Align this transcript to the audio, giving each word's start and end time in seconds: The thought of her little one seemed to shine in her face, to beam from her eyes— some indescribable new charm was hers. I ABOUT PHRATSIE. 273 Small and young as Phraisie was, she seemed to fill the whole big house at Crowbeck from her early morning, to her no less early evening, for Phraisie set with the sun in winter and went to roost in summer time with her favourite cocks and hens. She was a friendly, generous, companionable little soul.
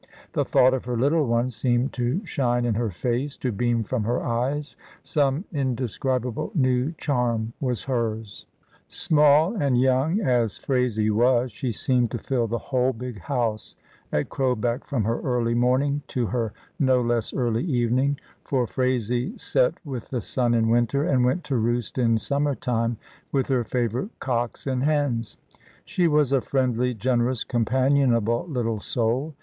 The 0.33 0.43
thought 0.43 0.73
of 0.73 0.85
her 0.85 0.97
little 0.97 1.27
one 1.27 1.51
seemed 1.51 1.93
to 1.93 2.25
shine 2.25 2.65
in 2.65 2.73
her 2.73 2.89
face, 2.89 3.37
to 3.37 3.51
beam 3.51 3.83
from 3.83 4.03
her 4.05 4.19
eyes— 4.23 4.75
some 5.03 5.45
indescribable 5.53 6.51
new 6.55 6.93
charm 6.93 7.53
was 7.59 7.83
hers. 7.83 8.47
I 8.49 8.49
ABOUT 8.49 8.71
PHRATSIE. 8.71 9.09
273 9.09 9.67
Small 9.67 9.67
and 9.67 9.79
young 10.17 10.27
as 10.27 10.57
Phraisie 10.57 11.11
was, 11.11 11.51
she 11.51 11.71
seemed 11.71 12.09
to 12.09 12.17
fill 12.17 12.47
the 12.47 12.57
whole 12.73 12.93
big 12.93 13.19
house 13.19 13.75
at 14.11 14.29
Crowbeck 14.29 14.85
from 14.85 15.03
her 15.03 15.21
early 15.21 15.53
morning, 15.53 16.01
to 16.07 16.25
her 16.25 16.51
no 16.79 16.99
less 16.99 17.31
early 17.31 17.63
evening, 17.63 18.17
for 18.43 18.65
Phraisie 18.65 19.39
set 19.39 19.75
with 19.85 20.09
the 20.09 20.19
sun 20.21 20.55
in 20.55 20.69
winter 20.69 21.03
and 21.03 21.23
went 21.23 21.43
to 21.43 21.57
roost 21.57 21.99
in 21.99 22.17
summer 22.17 22.55
time 22.55 22.97
with 23.31 23.49
her 23.49 23.63
favourite 23.63 24.19
cocks 24.19 24.65
and 24.65 24.81
hens. 24.81 25.37
She 25.85 26.07
was 26.07 26.31
a 26.33 26.41
friendly, 26.41 26.95
generous, 26.95 27.43
companionable 27.43 28.47
little 28.49 28.79
soul. 28.79 29.35